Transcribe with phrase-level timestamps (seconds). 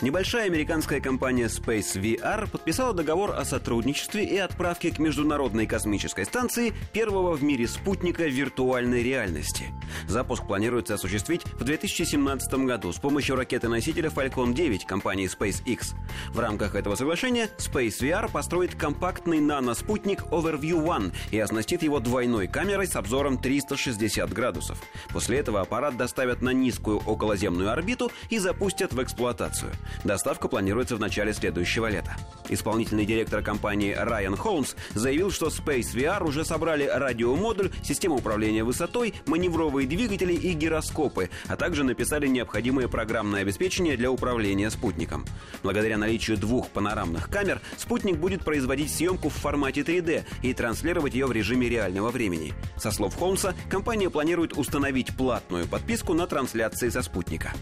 [0.00, 6.72] Небольшая американская компания Space VR подписала договор о сотрудничестве и отправке к Международной космической станции
[6.92, 9.64] первого в мире спутника виртуальной реальности.
[10.06, 15.96] Запуск планируется осуществить в 2017 году с помощью ракеты-носителя Falcon 9 компании SpaceX.
[16.28, 22.46] В рамках этого соглашения Space VR построит компактный наноспутник Overview One и оснастит его двойной
[22.46, 24.80] камерой с обзором 360 градусов.
[25.12, 29.72] После этого аппарат доставят на низкую околоземную орбиту и запустят в эксплуатацию.
[30.04, 32.16] Доставка планируется в начале следующего лета.
[32.48, 39.14] Исполнительный директор компании Райан Холмс заявил, что Space VR уже собрали радиомодуль, систему управления высотой,
[39.26, 45.24] маневровые двигатели и гироскопы, а также написали необходимое программное обеспечение для управления спутником.
[45.62, 51.26] Благодаря наличию двух панорамных камер, спутник будет производить съемку в формате 3D и транслировать ее
[51.26, 52.54] в режиме реального времени.
[52.76, 57.52] Со слов Холмса, компания планирует установить платную подписку на трансляции со спутника.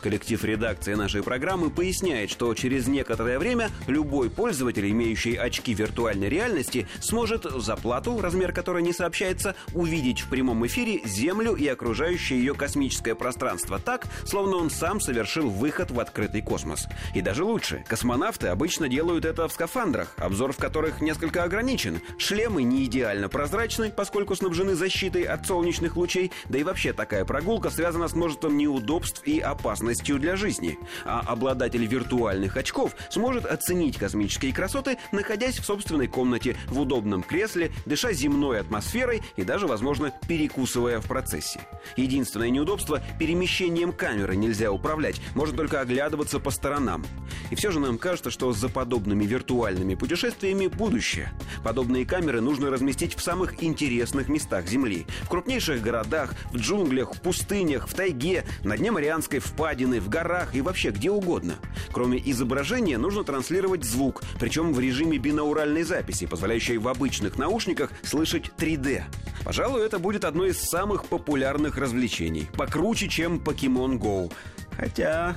[0.00, 6.86] Коллектив редакции нашей программы поясняет, что через некоторое время любой пользователь, имеющий очки виртуальной реальности,
[7.00, 12.54] сможет за плату, размер которой не сообщается, увидеть в прямом эфире Землю и окружающее ее
[12.54, 16.86] космическое пространство так, словно он сам совершил выход в открытый космос.
[17.14, 22.00] И даже лучше, космонавты обычно делают это в скафандрах, обзор в которых несколько ограничен.
[22.18, 27.70] Шлемы не идеально прозрачны, поскольку снабжены защитой от солнечных лучей, да и вообще такая прогулка
[27.70, 33.96] связана с множеством неудобств и опасностей опасностью для жизни, а обладатель виртуальных очков сможет оценить
[33.96, 40.12] космические красоты, находясь в собственной комнате, в удобном кресле, дыша земной атмосферой и даже, возможно,
[40.28, 41.60] перекусывая в процессе.
[41.96, 47.04] Единственное неудобство– перемещением камеры нельзя управлять, можно только оглядываться по сторонам.
[47.50, 51.32] И все же нам кажется, что за подобными виртуальными путешествиями будущее.
[51.64, 55.06] Подобные камеры нужно разместить в самых интересных местах Земли.
[55.22, 60.08] В крупнейших городах, в джунглях, в пустынях, в тайге, на дне Марианской впадины, впадины, в
[60.08, 61.54] горах и вообще где угодно.
[61.92, 68.50] Кроме изображения нужно транслировать звук, причем в режиме бинауральной записи, позволяющей в обычных наушниках слышать
[68.58, 69.02] 3D.
[69.44, 72.48] Пожалуй, это будет одно из самых популярных развлечений.
[72.56, 74.32] Покруче, чем Pokemon Go.
[74.76, 75.36] Хотя...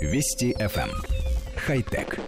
[0.00, 0.88] Вести FM.
[0.88, 0.90] Эм.
[1.66, 2.18] Хай-тек.